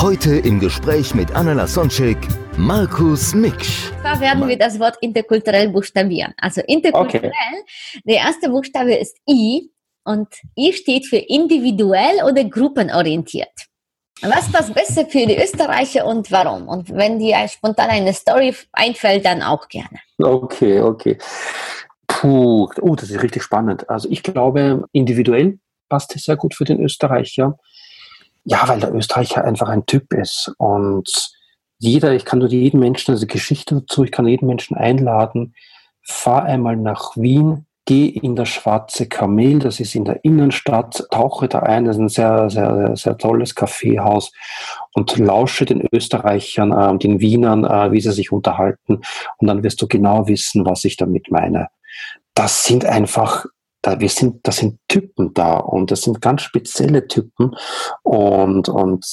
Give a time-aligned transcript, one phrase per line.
[0.00, 2.16] Heute im Gespräch mit Anna Lasonczek,
[2.56, 3.92] Markus Miksch.
[4.02, 6.32] Da werden wir das Wort interkulturell buchstabieren.
[6.38, 7.32] Also interkulturell,
[8.04, 9.70] der erste Buchstabe ist I
[10.04, 13.52] und I steht für individuell oder gruppenorientiert.
[14.22, 16.66] Was passt besser für die Österreicher und warum?
[16.66, 19.98] Und wenn dir spontan eine Story einfällt, dann auch gerne.
[20.18, 21.18] Okay, okay.
[22.06, 23.90] Puh, oh, das ist richtig spannend.
[23.90, 25.58] Also ich glaube, individuell
[25.90, 27.58] passt es sehr gut für den Österreicher.
[28.44, 31.08] Ja, weil der Österreicher einfach ein Typ ist und
[31.78, 35.54] jeder, ich kann nur jeden Menschen, also Geschichte dazu, ich kann jeden Menschen einladen,
[36.02, 41.48] fahr einmal nach Wien, geh in das Schwarze Kamel, das ist in der Innenstadt, tauche
[41.48, 44.32] da ein, das ist ein sehr, sehr, sehr, tolles Kaffeehaus
[44.92, 49.00] und lausche den Österreichern, äh, den Wienern, äh, wie sie sich unterhalten
[49.38, 51.68] und dann wirst du genau wissen, was ich damit meine.
[52.34, 53.46] Das sind einfach
[53.82, 57.56] da, wir sind, das sind Typen da und das sind ganz spezielle Typen
[58.02, 59.06] und, und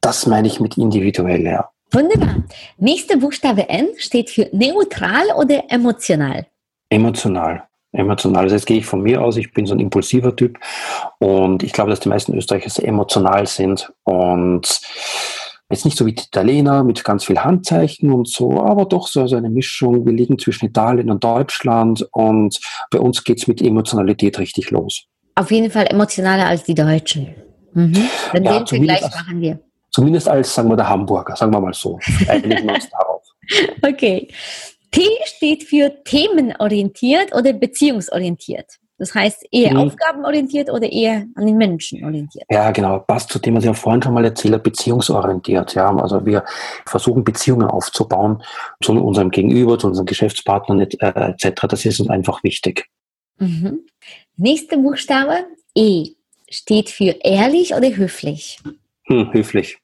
[0.00, 1.68] das meine ich mit individuell, ja.
[1.92, 2.42] Wunderbar.
[2.78, 6.46] Nächster Buchstabe N steht für neutral oder emotional.
[6.90, 7.62] Emotional.
[7.92, 8.44] Emotional.
[8.44, 10.58] Also jetzt gehe ich von mir aus, ich bin so ein impulsiver Typ
[11.18, 14.80] und ich glaube, dass die meisten Österreicher sehr emotional sind und
[15.68, 19.26] Jetzt nicht so wie die Italiener mit ganz viel Handzeichen und so, aber doch so,
[19.26, 20.06] so eine Mischung.
[20.06, 22.58] Wir liegen zwischen Italien und Deutschland und
[22.90, 25.06] bei uns geht's mit Emotionalität richtig los.
[25.34, 27.34] Auf jeden Fall emotionaler als die Deutschen.
[27.74, 27.94] Mhm.
[28.32, 29.60] Dann Ja, den Vergleich zumindest als- machen wir.
[29.90, 31.98] Zumindest als, sagen wir, der Hamburger, sagen wir mal so.
[32.28, 33.22] Einigen wir uns darauf.
[33.82, 34.28] Okay.
[34.92, 38.66] T steht für themenorientiert oder beziehungsorientiert.
[38.98, 39.76] Das heißt eher Mhm.
[39.88, 42.44] aufgabenorientiert oder eher an den Menschen orientiert.
[42.50, 43.00] Ja, genau.
[43.00, 45.74] Passt zu dem, was ich ja vorhin schon mal erzählt habe, beziehungsorientiert.
[45.74, 46.44] Ja, also wir
[46.86, 48.42] versuchen Beziehungen aufzubauen
[48.82, 51.66] zu unserem Gegenüber, zu unseren Geschäftspartnern et- äh, etc.
[51.68, 52.86] Das ist uns einfach wichtig.
[53.38, 53.80] Mhm.
[54.38, 56.12] Nächster Buchstabe E
[56.48, 58.60] steht für ehrlich oder höflich.
[59.08, 59.78] Hm, höflich.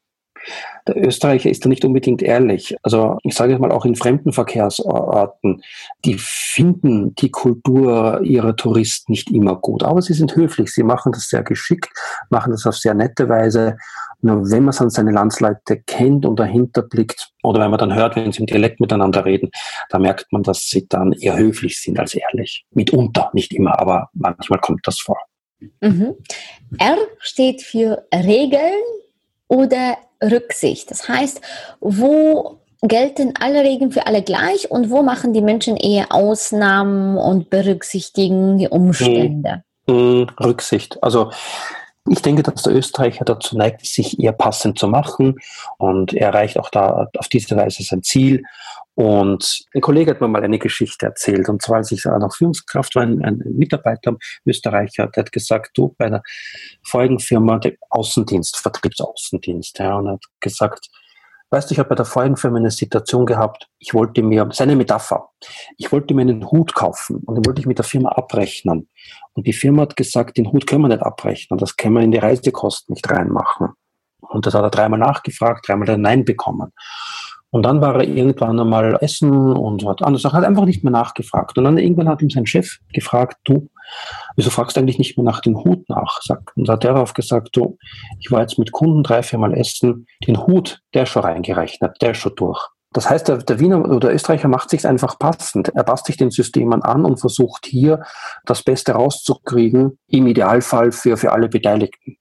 [0.87, 2.76] Der Österreicher ist da nicht unbedingt ehrlich.
[2.82, 5.62] Also ich sage jetzt mal auch in Fremdenverkehrsorten,
[6.04, 11.12] die finden die Kultur ihrer Touristen nicht immer gut, aber sie sind höflich, sie machen
[11.12, 11.91] das sehr geschickt,
[12.31, 13.76] machen das auf sehr nette Weise.
[14.25, 18.14] Nur wenn man dann seine Landsleute kennt und dahinter blickt, oder wenn man dann hört,
[18.14, 19.50] wenn sie im Dialekt miteinander reden,
[19.91, 22.64] da merkt man, dass sie dann eher höflich sind als ehrlich.
[22.70, 25.19] Mitunter, nicht immer, aber manchmal kommt das vor.
[25.81, 26.14] Mhm.
[26.78, 28.82] R steht für Regeln
[29.53, 30.91] oder Rücksicht.
[30.91, 31.43] Das heißt,
[31.81, 37.51] wo gelten alle Regeln für alle gleich und wo machen die Menschen eher Ausnahmen und
[37.51, 39.62] berücksichtigen die Umstände?
[39.87, 41.03] Mm, Rücksicht.
[41.03, 41.31] Also
[42.09, 45.39] ich denke, dass der Österreicher dazu neigt, sich eher passend zu machen.
[45.79, 48.43] Und er erreicht auch da auf diese Weise sein Ziel.
[48.95, 52.95] Und ein Kollege hat mir mal eine Geschichte erzählt, und zwar als ich noch Führungskraft
[52.95, 56.23] war, ein, Mitarbeiter, ein Österreicher, der hat gesagt, du, bei einer
[56.83, 60.91] vorigen Firma, der Außendienst, Vertriebsaußendienst, ja, und hat gesagt,
[61.53, 64.55] weißt du, ich habe bei der vorigen Firma eine Situation gehabt, ich wollte mir, das
[64.57, 65.29] ist eine Metapher,
[65.77, 68.89] ich wollte mir einen Hut kaufen und den wollte ich mit der Firma abrechnen.
[69.35, 72.12] Und die Firma hat gesagt, den Hut können wir nicht abrechnen, das können wir in
[72.12, 73.69] die Reisekosten nicht reinmachen.
[74.21, 76.73] Und das hat er dreimal nachgefragt, dreimal ein Nein bekommen.
[77.53, 80.91] Und dann war er irgendwann einmal essen und hat andere Sachen, hat einfach nicht mehr
[80.91, 81.59] nachgefragt.
[81.59, 83.69] Und dann irgendwann hat ihm sein Chef gefragt, du,
[84.37, 86.23] wieso fragst du eigentlich nicht mehr nach dem Hut nach?
[86.23, 87.77] Sagt, und hat er darauf gesagt, du,
[88.21, 92.12] ich war jetzt mit Kunden drei, viermal essen, den Hut, der ist schon reingerechnet, der
[92.12, 92.69] ist schon durch.
[92.95, 95.69] Das heißt, der, der Wiener oder der Österreicher macht sich einfach passend.
[95.75, 98.03] Er passt sich den Systemen an und versucht hier
[98.47, 102.17] das Beste rauszukriegen, im Idealfall für, für alle Beteiligten.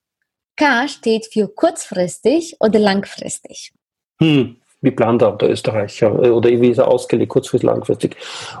[0.56, 3.72] K steht für kurzfristig oder langfristig.
[4.20, 6.12] Hm, wie plant er, der Österreicher?
[6.12, 8.16] Oder wie ist er ausgelegt, kurzfristig, langfristig?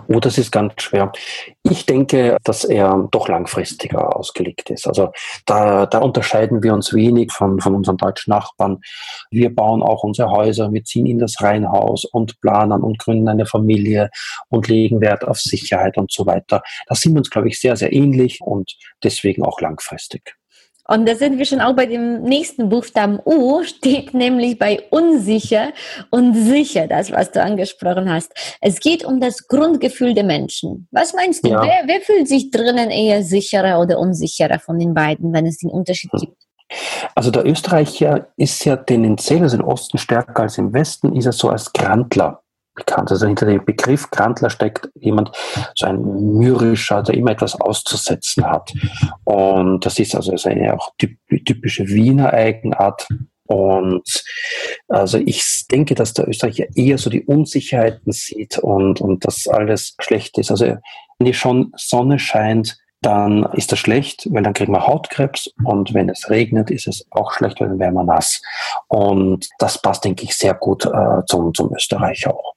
[0.08, 1.12] Oh, das ist ganz schwer.
[1.64, 4.86] Ich denke, dass er doch langfristiger ausgelegt ist.
[4.86, 5.12] Also
[5.46, 8.80] da, da unterscheiden wir uns wenig von, von unseren deutschen Nachbarn.
[9.30, 13.46] Wir bauen auch unsere Häuser, wir ziehen in das Reihenhaus und planen und gründen eine
[13.46, 14.10] Familie
[14.48, 16.62] und legen Wert auf Sicherheit und so weiter.
[16.86, 20.36] Da sind wir uns, glaube ich, sehr, sehr ähnlich und deswegen auch langfristig.
[20.88, 25.72] Und da sind wir schon auch bei dem nächsten Buchstaben U, steht nämlich bei unsicher
[26.10, 28.32] und sicher, das, was du angesprochen hast.
[28.60, 30.88] Es geht um das Grundgefühl der Menschen.
[30.90, 31.62] Was meinst du, Ja.
[31.62, 35.70] wer, wer fühlt sich drinnen eher sicherer oder unsicherer von den beiden, wenn es den
[35.70, 36.36] Unterschied gibt?
[37.14, 41.32] Also der Österreicher ist ja tendenziell, also im Osten stärker als im Westen, ist er
[41.32, 42.41] so als Grantler
[42.74, 43.10] bekannt.
[43.10, 45.30] Also hinter dem Begriff Grantler steckt jemand,
[45.74, 48.72] so ein mürrischer, der immer etwas auszusetzen hat.
[49.24, 53.06] Und das ist also eine auch typische Wiener Eigenart.
[53.44, 54.24] Und
[54.88, 59.94] also ich denke, dass der Österreicher eher so die Unsicherheiten sieht und, und dass alles
[60.00, 60.50] schlecht ist.
[60.50, 65.50] Also wenn die schon Sonne scheint, dann ist das schlecht, weil dann kriegen wir Hautkrebs
[65.64, 68.40] und wenn es regnet, ist es auch schlecht, weil dann wären wir nass.
[68.86, 72.51] Und das passt, denke ich, sehr gut äh, zum, zum Österreicher auch.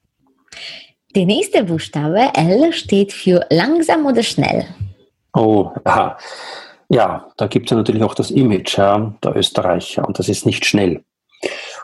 [1.16, 4.66] Der nächste Buchstabe L steht für langsam oder schnell.
[5.34, 6.18] Oh, aha.
[6.90, 10.46] Ja, da gibt es ja natürlich auch das Image ja, der Österreicher und das ist
[10.46, 11.06] nicht schnell.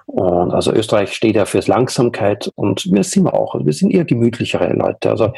[0.06, 3.56] Und also Österreich steht ja für Langsamkeit und wir sind auch.
[3.64, 5.10] Wir sind eher gemütlichere Leute.
[5.10, 5.32] Also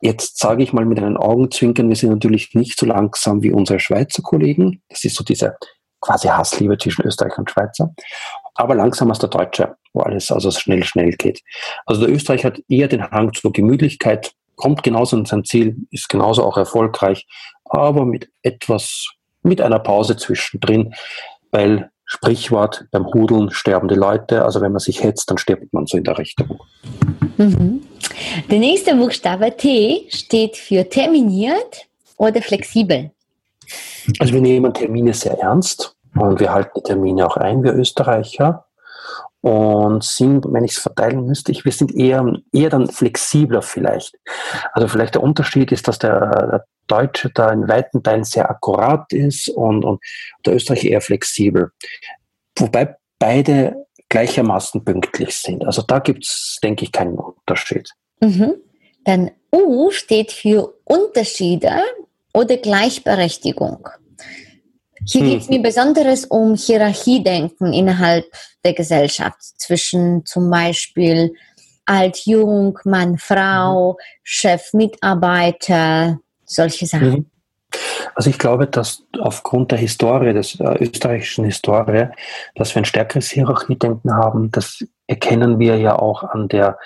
[0.00, 3.78] jetzt sage ich mal mit einen Augenzwinkern, wir sind natürlich nicht so langsam wie unsere
[3.78, 4.82] Schweizer Kollegen.
[4.88, 5.56] Das ist so diese
[6.00, 7.94] quasi Hassliebe zwischen Österreich und Schweizer.
[8.58, 11.42] Aber langsam als der Deutsche, wo alles also schnell, schnell geht.
[11.86, 16.08] Also der Österreich hat eher den Hang zur Gemütlichkeit, kommt genauso an sein Ziel, ist
[16.08, 17.28] genauso auch erfolgreich,
[17.64, 19.06] aber mit etwas,
[19.42, 20.92] mit einer Pause zwischendrin,
[21.52, 25.86] weil Sprichwort, beim Hudeln sterben die Leute, also wenn man sich hetzt, dann stirbt man
[25.86, 26.58] so in der Richtung.
[27.36, 27.82] Mhm.
[28.50, 33.12] Der nächste Buchstabe T steht für terminiert oder flexibel.
[34.18, 38.64] Also wir nehmen Termine sehr ernst und wir halten die Termine auch ein, wir Österreicher.
[39.40, 44.16] Und sind, wenn ich es verteilen müsste, ich, wir sind eher, eher dann flexibler vielleicht.
[44.72, 49.12] Also vielleicht der Unterschied ist, dass der, der Deutsche da in weiten Teilen sehr akkurat
[49.12, 50.02] ist und, und
[50.44, 51.70] der Österreicher eher flexibel.
[52.56, 55.64] Wobei beide gleichermaßen pünktlich sind.
[55.64, 57.90] Also da gibt es, denke ich, keinen Unterschied.
[58.20, 58.54] Mhm.
[59.04, 61.70] Dann U steht für Unterschiede
[62.34, 63.88] oder Gleichberechtigung.
[65.08, 65.30] Hier hm.
[65.30, 68.24] geht es mir besonders um Hierarchiedenken innerhalb
[68.64, 71.34] der Gesellschaft zwischen zum Beispiel
[71.86, 73.96] alt, jung, Mann, Frau, mhm.
[74.22, 77.10] Chef, Mitarbeiter, solche Sachen.
[77.10, 77.26] Mhm.
[78.14, 82.08] Also ich glaube, dass aufgrund der Historie, des äh, österreichischen Historie,
[82.54, 86.78] dass wir ein stärkeres Hierarchiedenken haben, das erkennen wir ja auch an der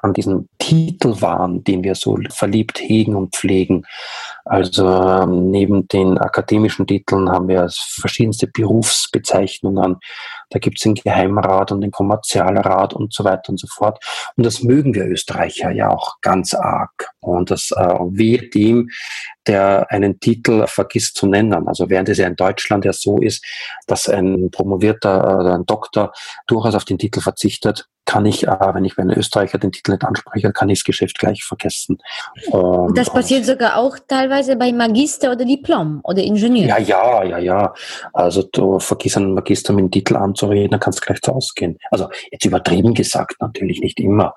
[0.00, 3.86] an diesem Titelwahn, den wir so verliebt hegen und pflegen.
[4.44, 9.96] Also ähm, neben den akademischen Titeln haben wir verschiedenste Berufsbezeichnungen.
[10.50, 14.02] Da gibt es den Geheimrat und den Kommerzialrat und so weiter und so fort.
[14.36, 17.10] Und das mögen wir Österreicher ja auch ganz arg.
[17.20, 18.90] Und das äh, wehe dem,
[19.46, 21.68] der einen Titel vergisst zu nennen.
[21.68, 23.44] Also während es ja in Deutschland ja so ist,
[23.86, 26.12] dass ein promovierter oder ein Doktor
[26.46, 29.92] durchaus auf den Titel verzichtet, kann ich, äh, wenn ich bei einem Österreicher den Titel
[29.92, 31.98] nicht anspreche, kann ich das Geschäft gleich vergessen.
[32.94, 36.66] Das passiert sogar auch teilweise bei Magister oder Diplom oder Ingenieur.
[36.66, 37.74] Ja, ja, ja, ja.
[38.12, 41.78] Also du vergisst einen Magister mit dem Titel anzureden, dann kannst du gleich zu ausgehen.
[41.90, 44.34] Also jetzt übertrieben gesagt, natürlich nicht immer.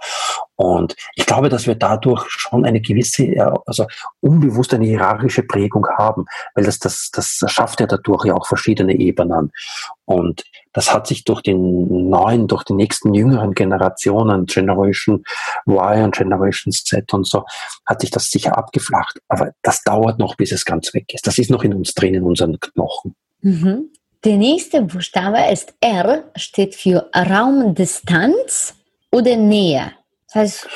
[0.56, 3.36] Und ich glaube, dass wir dadurch schon eine gewisse,
[3.66, 3.86] also
[4.22, 8.96] unbewusst eine hierarchische Prägung haben, weil das, das, das schafft ja dadurch ja auch verschiedene
[8.96, 9.52] Ebenen.
[10.06, 15.24] Und das hat sich durch den neuen, durch die nächsten jüngeren Generationen, Generation
[15.68, 17.46] Y und Generation Z und so,
[17.86, 19.20] hat sich das sicher abgeflacht.
[19.28, 21.28] Aber das dauert noch, bis es ganz weg ist.
[21.28, 23.16] Das ist noch in uns drin, in unseren Knochen.
[23.42, 23.90] Mhm.
[24.24, 28.74] Der nächste Buchstabe ist R, steht für Raumdistanz
[29.12, 29.92] oder Nähe.
[30.36, 30.70] Das heißt,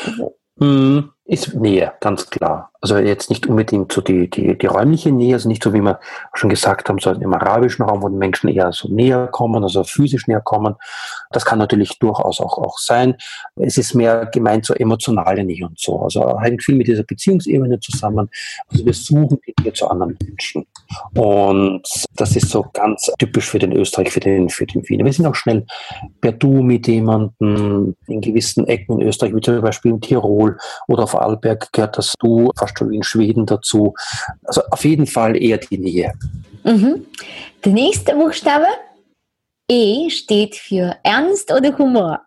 [0.57, 2.71] hm, ist Nähe, ganz klar.
[2.81, 5.99] Also jetzt nicht unbedingt so die, die, die räumliche Nähe, also nicht so wie wir
[6.33, 9.83] schon gesagt haben, so im arabischen Raum, wo die Menschen eher so näher kommen, also
[9.83, 10.75] physisch näher kommen.
[11.31, 13.15] Das kann natürlich durchaus auch, auch sein.
[13.55, 15.99] Es ist mehr gemeint so emotionale Nähe und so.
[15.99, 18.29] Also hängt viel mit dieser Beziehungsebene zusammen.
[18.71, 20.65] Also wir suchen die Nähe zu anderen Menschen.
[21.15, 21.83] Und
[22.15, 25.05] das ist so ganz typisch für den Österreich, für den, für den Wiener.
[25.05, 25.65] Wir sind auch schnell
[26.21, 30.57] per Du mit jemandem in gewissen Ecken in Österreich, wie zum Beispiel in Tirol
[30.87, 32.51] oder auf Vorarlberg gehört das Du
[32.89, 33.93] wie in Schweden dazu.
[34.43, 36.13] Also auf jeden Fall eher die Nähe.
[36.63, 37.05] Mhm.
[37.63, 38.67] Der nächste Buchstabe
[39.69, 42.21] E steht für Ernst oder Humor?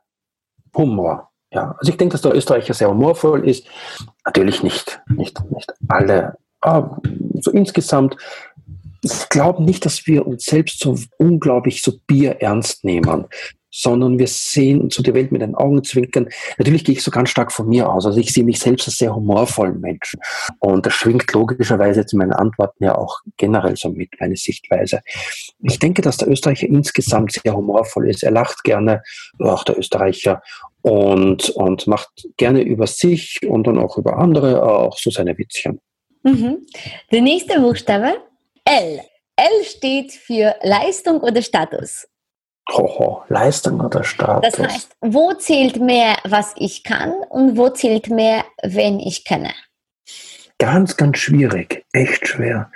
[0.77, 1.29] Humor.
[1.53, 3.67] Ja, also ich denke, dass der Österreicher sehr humorvoll ist.
[4.25, 7.01] Natürlich nicht, nicht, nicht alle, aber
[7.41, 8.17] so insgesamt.
[9.03, 13.27] Ich glaube nicht, dass wir uns selbst so unglaublich so bierernst nehmen
[13.73, 16.29] sondern wir sehen uns so die Welt mit den Augen zwinkern.
[16.59, 18.07] Natürlich gehe ich so ganz stark von mir aus.
[18.07, 20.21] Also ich sehe mich selbst als sehr humorvollen Menschen.
[20.61, 25.01] Und das schwingt logischerweise jetzt in meinen Antworten ja auch generell so mit, meine Sichtweise.
[25.63, 28.23] Ich denke, dass der Österreicher insgesamt sehr humorvoll ist.
[28.23, 29.03] Er lacht gerne,
[29.39, 30.43] auch der Österreicher,
[30.83, 35.81] und, und macht gerne über sich und dann auch über andere auch so seine Witzchen.
[36.25, 36.67] Mhm.
[37.11, 38.15] Der nächste Buchstabe,
[38.65, 39.01] L.
[39.37, 42.07] L steht für Leistung oder Status.
[42.71, 44.53] Hoho, Leistung oder Status.
[44.55, 49.53] Das heißt, wo zählt mehr, was ich kann und wo zählt mehr, wenn ich kenne?
[50.59, 52.71] Ganz, ganz schwierig, echt schwer.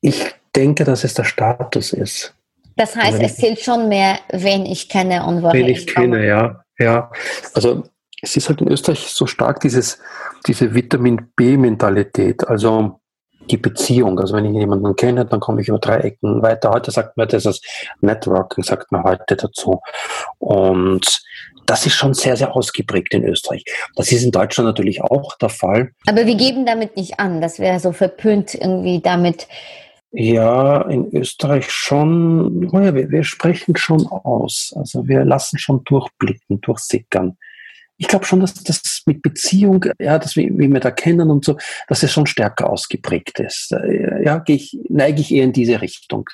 [0.00, 2.34] Ich denke, dass es der Status ist.
[2.76, 5.86] Das heißt, also es zählt schon mehr, wenn ich kenne und woher Wenn ich, ich
[5.86, 6.64] kenne, ja.
[6.78, 7.10] ja.
[7.54, 7.84] Also
[8.22, 9.98] es ist halt in Österreich so stark dieses,
[10.46, 13.00] diese Vitamin B-Mentalität, also
[13.50, 14.18] die Beziehung.
[14.18, 16.70] Also wenn ich jemanden kenne, dann komme ich über drei Ecken weiter.
[16.70, 17.64] Heute sagt man das ist
[18.00, 19.80] Networking, sagt man heute dazu.
[20.38, 21.22] Und
[21.66, 23.64] das ist schon sehr, sehr ausgeprägt in Österreich.
[23.96, 25.90] Das ist in Deutschland natürlich auch der Fall.
[26.06, 29.48] Aber wir geben damit nicht an, das wäre so verpönt irgendwie damit
[30.12, 34.72] ja, in Österreich schon, oh ja, wir, wir, sprechen schon aus.
[34.74, 37.36] Also wir lassen schon durchblicken, durchsickern.
[37.98, 41.44] Ich glaube schon, dass das mit Beziehung, ja, das wie, wie wir da kennen und
[41.44, 41.56] so,
[41.88, 43.74] dass es schon stärker ausgeprägt ist.
[44.22, 46.28] Ja, ich, neige ich eher in diese Richtung.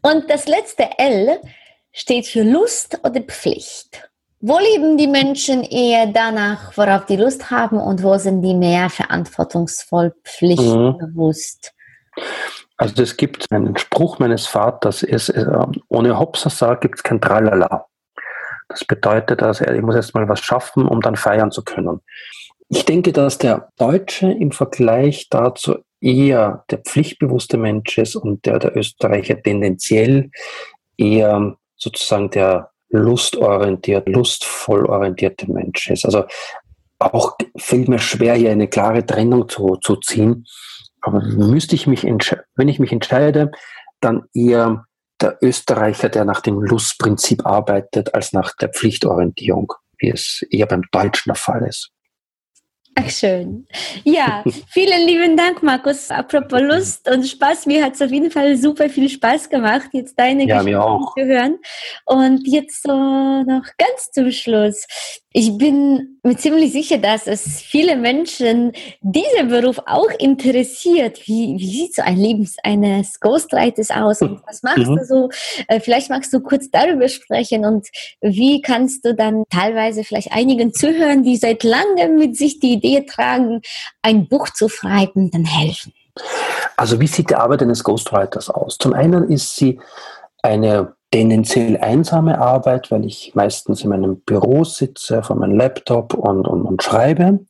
[0.00, 1.38] Und das letzte L
[1.92, 4.08] steht für Lust oder Pflicht.
[4.40, 8.90] Wo leben die Menschen eher danach, worauf die Lust haben und wo sind die mehr
[8.90, 11.72] verantwortungsvoll, pflichtbewusst?
[12.16, 12.22] Mhm.
[12.76, 15.46] Also es gibt einen Spruch meines Vaters, ist, äh,
[15.88, 17.86] ohne Hopsasa gibt es kein Tralala.
[18.72, 22.00] Das bedeutet, also ich muss erst mal was schaffen, um dann feiern zu können.
[22.68, 28.58] Ich denke, dass der Deutsche im Vergleich dazu eher der pflichtbewusste Mensch ist und der,
[28.58, 30.30] der Österreicher tendenziell
[30.96, 36.06] eher sozusagen der lustorientiert, lustvoll orientierte Mensch ist.
[36.06, 36.24] Also
[36.98, 40.46] auch fällt mir schwer, hier eine klare Trennung zu, zu ziehen.
[41.02, 43.50] Aber müsste ich mich wenn ich mich entscheide,
[44.00, 44.84] dann eher
[45.22, 50.82] der Österreicher, der nach dem Lustprinzip arbeitet, als nach der Pflichtorientierung, wie es eher beim
[50.90, 51.90] Deutschen der Fall ist.
[52.94, 53.66] Ach schön.
[54.04, 56.10] Ja, vielen lieben Dank, Markus.
[56.10, 60.18] Apropos Lust und Spaß, mir hat es auf jeden Fall super viel Spaß gemacht, jetzt
[60.18, 60.80] deine ja, Geschichte
[61.16, 61.58] zu hören.
[62.04, 64.84] Und jetzt so noch ganz zum Schluss.
[65.34, 71.26] Ich bin mir ziemlich sicher, dass es viele Menschen dieser Beruf auch interessiert.
[71.26, 74.96] Wie, wie sieht so ein Leben eines Ghostwriters aus und was machst mhm.
[74.96, 75.30] du so?
[75.68, 77.88] Äh, vielleicht magst du kurz darüber sprechen und
[78.20, 83.06] wie kannst du dann teilweise vielleicht einigen zuhören, die seit langem mit sich die Idee
[83.06, 83.62] tragen,
[84.02, 85.92] ein Buch zu schreiben, dann helfen?
[86.76, 88.76] Also wie sieht die Arbeit eines Ghostwriters aus?
[88.76, 89.80] Zum einen ist sie
[90.42, 96.48] eine tendenziell einsame Arbeit, weil ich meistens in meinem Büro sitze, vor meinem Laptop und,
[96.48, 97.40] und, und schreibe.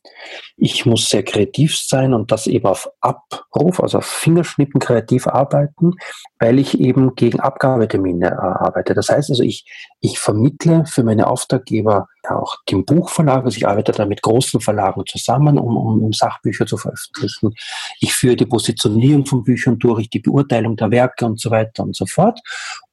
[0.56, 5.92] Ich muss sehr kreativ sein und das eben auf Abruf, also auf Fingerschnippen kreativ arbeiten,
[6.40, 8.94] weil ich eben gegen Abgabetermine äh, arbeite.
[8.94, 9.64] Das heißt also, ich,
[10.00, 15.04] ich vermittle für meine Auftraggeber auch den Buchverlag, also ich arbeite da mit großen Verlagen
[15.06, 17.54] zusammen, um, um, um Sachbücher zu veröffentlichen.
[18.00, 21.94] Ich führe die Positionierung von Büchern durch, die Beurteilung der Werke und so weiter und
[21.94, 22.40] so fort.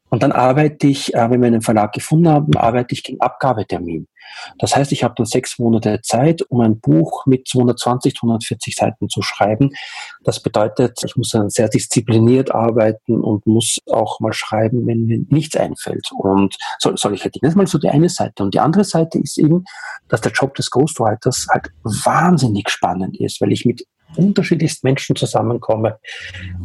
[0.09, 4.07] Und dann arbeite ich, äh, wenn wir einen Verlag gefunden haben, arbeite ich gegen Abgabetermin.
[4.57, 9.09] Das heißt, ich habe dann sechs Monate Zeit, um ein Buch mit 220, 240 Seiten
[9.09, 9.71] zu schreiben.
[10.23, 15.19] Das bedeutet, ich muss dann sehr diszipliniert arbeiten und muss auch mal schreiben, wenn mir
[15.29, 16.09] nichts einfällt.
[16.11, 18.43] Und soll, soll ich halt das mal so die eine Seite.
[18.43, 19.63] Und die andere Seite ist eben,
[20.07, 23.85] dass der Job des Ghostwriters halt wahnsinnig spannend ist, weil ich mit
[24.15, 25.99] unterschiedlichsten Menschen zusammenkomme,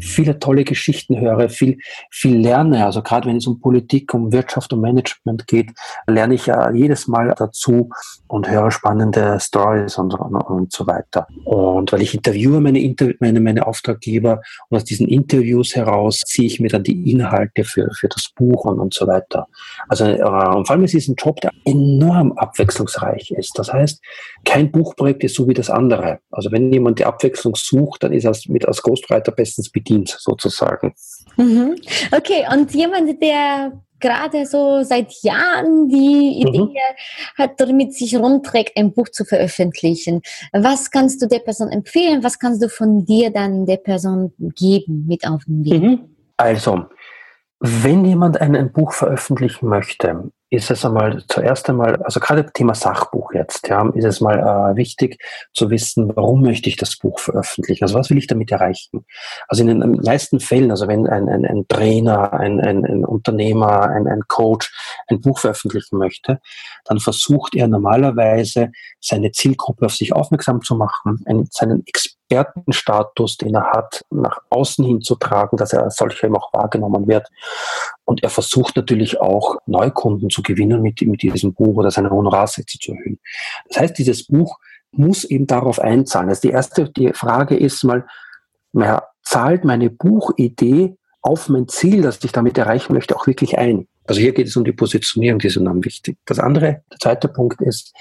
[0.01, 1.79] viele tolle Geschichten höre, viel,
[2.11, 2.85] viel lerne.
[2.85, 5.71] Also gerade wenn es um Politik, um Wirtschaft, um Management geht,
[6.07, 7.91] lerne ich ja jedes Mal dazu
[8.27, 11.27] und höre spannende Stories und, und, und so weiter.
[11.45, 16.47] Und weil ich interviewe meine, Inter meine, meine Auftraggeber und aus diesen Interviews heraus ziehe
[16.47, 19.47] ich mir dann die Inhalte für, für das Buch und, und so weiter.
[19.89, 23.59] Also äh, und vor allem ist es ein Job, der enorm abwechslungsreich ist.
[23.59, 24.03] Das heißt,
[24.45, 26.21] kein Buchprojekt ist so wie das andere.
[26.31, 30.95] Also wenn jemand die Abwechslung sucht, dann ist er mit als Ghostwriter bestens bedient, sozusagen.
[31.37, 31.77] Mhm.
[32.13, 36.75] Okay, und jemand, der gerade so seit Jahren die Idee mhm.
[37.39, 40.21] hat, damit sich rumträgt, ein Buch zu veröffentlichen.
[40.53, 42.23] Was kannst du der Person empfehlen?
[42.23, 45.83] Was kannst du von dir dann der Person geben mit auf den Weg?
[45.83, 46.17] Mhm.
[46.37, 46.85] Also,
[47.61, 52.75] wenn jemand ein, ein Buch veröffentlichen möchte, ist es einmal zuerst einmal, also gerade Thema
[52.75, 55.19] Sachbuch jetzt, ja, ist es mal äh, wichtig
[55.53, 57.85] zu wissen, warum möchte ich das Buch veröffentlichen?
[57.85, 59.05] Also was will ich damit erreichen?
[59.49, 63.89] Also in den meisten Fällen, also wenn ein, ein, ein Trainer, ein, ein, ein Unternehmer,
[63.91, 64.73] ein, ein Coach
[65.09, 66.41] ein Buch veröffentlichen möchte,
[66.85, 68.71] dann versucht er normalerweise
[69.01, 71.85] seine Zielgruppe auf sich aufmerksam zu machen, einen, seinen
[72.29, 76.53] Expertenstatus, den er hat, nach außen hin zu tragen, dass er als solcher eben auch
[76.53, 77.29] wahrgenommen wird.
[78.05, 82.79] Und er versucht natürlich auch Neukunden zu gewinnen mit, mit diesem Buch oder seine Honorarsätze
[82.79, 83.19] zu erhöhen.
[83.69, 84.59] Das heißt, dieses Buch
[84.93, 86.29] muss eben darauf einzahlen.
[86.29, 88.07] Also die erste die Frage ist mal,
[88.73, 93.89] naja, zahlt meine Buchidee auf mein Ziel, das ich damit erreichen möchte, auch wirklich ein.
[94.07, 96.19] Also hier geht es um die Positionierung, die ist enorm wichtig.
[96.27, 97.95] Das andere, der zweite Punkt ist,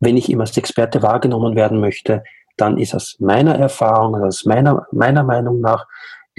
[0.00, 2.22] wenn ich immer als Experte wahrgenommen werden möchte,
[2.60, 5.86] dann ist aus meiner Erfahrung, also aus meiner, meiner Meinung nach,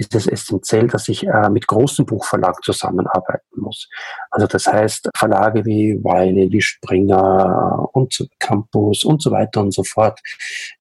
[0.00, 3.88] ist es essentiell, dass ich äh, mit großen Buchverlagen zusammenarbeiten muss.
[4.30, 9.84] Also das heißt Verlage wie Wiley, wie Springer und Campus und so weiter und so
[9.84, 10.18] fort.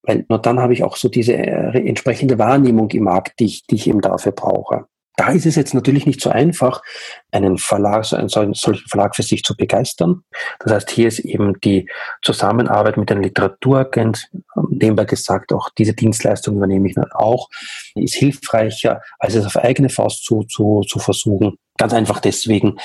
[0.03, 3.63] Weil nur dann habe ich auch so diese äh, entsprechende Wahrnehmung im Markt, die ich,
[3.63, 4.85] die ich eben dafür brauche.
[5.19, 6.81] Da ist es jetzt natürlich nicht so einfach,
[7.33, 10.23] einen Verlag, so einen solchen Verlag für sich zu begeistern.
[10.59, 11.89] Das heißt, hier ist eben die
[12.21, 14.29] Zusammenarbeit mit einem Literaturagent,
[14.69, 17.49] nebenbei gesagt, auch diese Dienstleistung übernehme ich dann auch,
[17.95, 21.57] ist hilfreicher, als es auf eigene Faust zu, zu, zu versuchen.
[21.77, 22.79] Ganz einfach deswegen,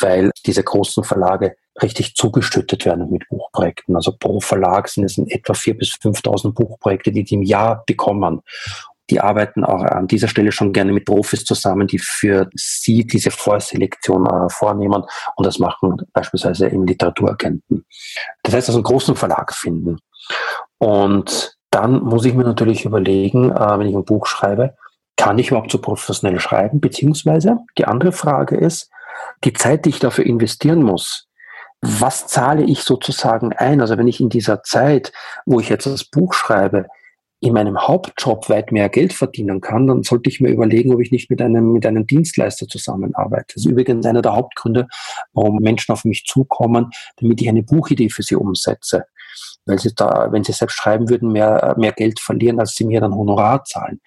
[0.00, 3.94] weil diese großen Verlage richtig zugeschüttet werden mit Buchprojekten.
[3.94, 7.84] Also pro Verlag sind es in etwa 4.000 bis 5.000 Buchprojekte, die die im Jahr
[7.86, 8.42] bekommen
[9.10, 13.30] die arbeiten auch an dieser Stelle schon gerne mit Profis zusammen, die für sie diese
[13.30, 15.04] Vorselektion äh, vornehmen
[15.36, 17.86] und das machen beispielsweise im Literaturagenten.
[18.42, 19.98] Das heißt also einen großen Verlag finden.
[20.78, 24.74] Und dann muss ich mir natürlich überlegen, äh, wenn ich ein Buch schreibe,
[25.16, 26.80] kann ich überhaupt so professionell schreiben?
[26.80, 28.90] Beziehungsweise die andere Frage ist,
[29.44, 31.28] die Zeit, die ich dafür investieren muss,
[31.80, 33.80] was zahle ich sozusagen ein?
[33.80, 35.12] Also wenn ich in dieser Zeit,
[35.44, 36.86] wo ich jetzt das Buch schreibe,
[37.40, 41.10] in meinem Hauptjob weit mehr Geld verdienen kann, dann sollte ich mir überlegen, ob ich
[41.10, 43.54] nicht mit einem, mit einem Dienstleister zusammenarbeite.
[43.54, 44.88] Das ist übrigens einer der Hauptgründe,
[45.34, 49.04] warum Menschen auf mich zukommen, damit ich eine Buchidee für sie umsetze.
[49.66, 53.00] Weil sie da, wenn sie selbst schreiben würden, mehr, mehr Geld verlieren, als sie mir
[53.00, 54.00] dann Honorar zahlen.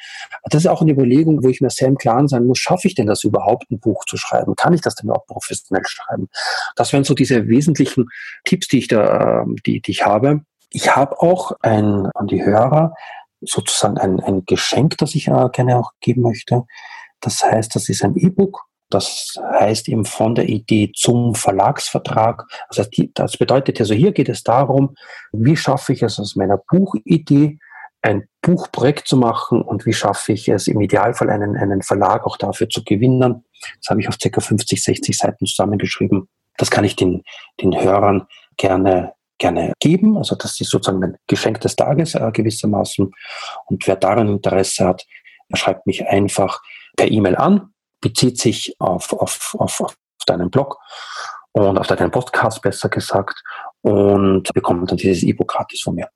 [0.45, 2.95] Das ist auch eine Überlegung, wo ich mir sehr im Klaren sein muss, schaffe ich
[2.95, 4.55] denn das überhaupt, ein Buch zu schreiben?
[4.55, 6.29] Kann ich das denn überhaupt professionell schreiben?
[6.75, 8.07] Das wären so diese wesentlichen
[8.45, 10.41] Tipps, die ich da, die, die ich habe.
[10.71, 12.93] Ich habe auch ein, an die Hörer
[13.41, 16.65] sozusagen ein, ein Geschenk, das ich äh, gerne auch geben möchte.
[17.21, 18.65] Das heißt, das ist ein E-Book.
[18.89, 22.45] Das heißt eben von der Idee zum Verlagsvertrag.
[22.69, 22.83] Also
[23.13, 24.95] das bedeutet also hier geht es darum,
[25.31, 27.59] wie schaffe ich es aus meiner Buchidee
[28.01, 32.37] ein Buchprojekt zu machen und wie schaffe ich es im Idealfall einen, einen Verlag auch
[32.37, 33.45] dafür zu gewinnen.
[33.81, 34.41] Das habe ich auf ca.
[34.41, 36.27] 50, 60 Seiten zusammengeschrieben.
[36.57, 37.23] Das kann ich den,
[37.61, 38.25] den Hörern
[38.57, 40.17] gerne gerne geben.
[40.17, 43.11] Also das ist sozusagen mein Geschenk des Tages äh, gewissermaßen.
[43.65, 45.05] Und wer daran Interesse hat,
[45.53, 46.61] schreibt mich einfach
[46.95, 50.77] per E-Mail an, bezieht sich auf, auf, auf, auf deinen Blog
[51.53, 53.41] und auf deinen Podcast besser gesagt
[53.81, 56.09] und bekommt dann dieses E-Book gratis von mir.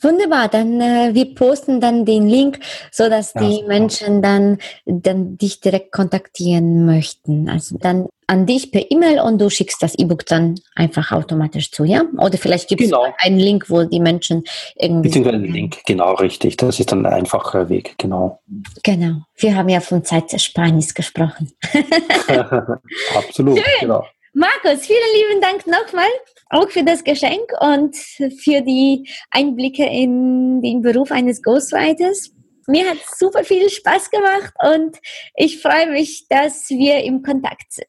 [0.00, 5.36] Wunderbar, dann äh, wir posten dann den Link, so dass ja, die Menschen dann, dann
[5.36, 7.48] dich direkt kontaktieren möchten.
[7.48, 11.84] Also dann an dich per E-Mail und du schickst das E-Book dann einfach automatisch zu,
[11.84, 12.02] ja?
[12.18, 13.06] Oder vielleicht gibt es genau.
[13.18, 14.44] einen Link, wo die Menschen
[14.76, 15.08] irgendwie.
[15.08, 16.56] Beziehungsweise einen Link, genau, richtig.
[16.58, 18.40] Das ist dann ein einfacher Weg, genau.
[18.82, 19.22] Genau.
[19.36, 21.52] Wir haben ja von Zeitersparnis gesprochen.
[23.16, 23.80] Absolut, Schön.
[23.80, 24.04] genau.
[24.38, 26.06] Markus, vielen lieben Dank nochmal
[26.50, 32.30] auch für das Geschenk und für die Einblicke in den Beruf eines Ghostwriters.
[32.68, 34.96] Mir hat super viel Spaß gemacht und
[35.34, 37.88] ich freue mich, dass wir im Kontakt sind.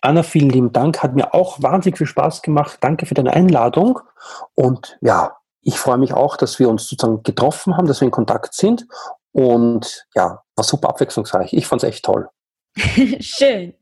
[0.00, 1.02] Anna, vielen lieben Dank.
[1.02, 2.78] Hat mir auch wahnsinnig viel Spaß gemacht.
[2.80, 3.98] Danke für deine Einladung.
[4.54, 8.12] Und ja, ich freue mich auch, dass wir uns sozusagen getroffen haben, dass wir in
[8.12, 8.86] Kontakt sind.
[9.32, 11.52] Und ja, war super abwechslungsreich.
[11.52, 12.28] Ich fand es echt toll.
[13.18, 13.74] Schön.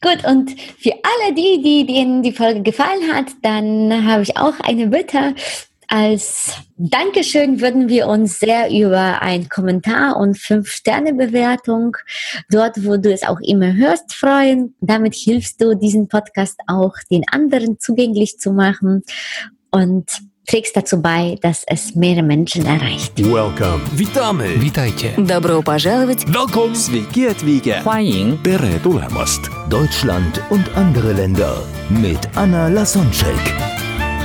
[0.00, 4.58] Gut, und für alle die, die denen die Folge gefallen hat, dann habe ich auch
[4.60, 5.34] eine Bitte.
[5.88, 11.98] Als Dankeschön würden wir uns sehr über einen Kommentar und fünf Sterne Bewertung
[12.50, 14.74] dort, wo du es auch immer hörst, freuen.
[14.80, 19.02] Damit hilfst du diesen Podcast auch den anderen zugänglich zu machen
[19.70, 20.06] und
[20.47, 23.17] trägst dazu bei, dass es mehrere Menschen erreicht.
[23.17, 23.81] Welcome.
[23.93, 24.61] Witamy.
[24.61, 25.13] Witajcie.
[25.17, 26.25] Добро пожаловать.
[26.27, 26.75] Welcome.
[26.75, 27.81] Sveiki atvykę.
[27.83, 28.37] 欢迎.
[28.43, 29.49] Tere tulemast.
[29.69, 33.80] Deutschland und andere Länder mit Anna Lasonczek.